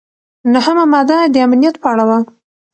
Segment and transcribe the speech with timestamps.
[0.53, 2.17] نهمه ماده د امنیت په اړه وه.